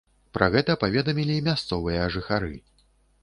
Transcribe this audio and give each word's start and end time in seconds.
Пра 0.35 0.45
гэта 0.53 0.75
паведамілі 0.83 1.35
мясцовыя 1.49 2.09
жыхары. 2.15 2.53